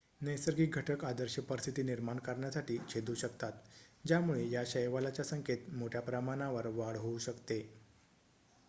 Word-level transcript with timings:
नैसर्गिक 0.21 0.75
घटक 0.75 1.03
आदर्श 1.05 1.39
परिस्थिती 1.49 1.83
निर्माण 1.83 2.19
करण्यासाठी 2.19 2.77
छेदू 2.87 3.15
शकतात 3.15 3.61
ज्यामुळे 4.05 4.49
या 4.49 4.63
शैवालच्या 4.67 5.25
संख्येत 5.25 5.69
मोठ्याप्रमाणावर 5.75 6.67
वाढ 6.75 6.97
होऊ 6.97 7.17
शकते 7.21 7.61